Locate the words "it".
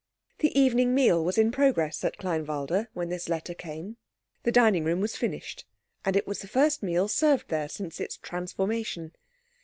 6.15-6.25